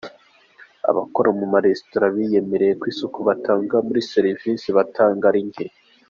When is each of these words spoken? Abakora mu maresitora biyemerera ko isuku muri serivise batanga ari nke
Abakora 0.89 1.29
mu 1.39 1.45
maresitora 1.53 2.05
biyemerera 2.15 2.73
ko 2.79 2.85
isuku 2.93 3.17
muri 3.87 4.01
serivise 4.11 4.67
batanga 4.77 5.23
ari 5.31 5.43
nke 5.49 5.65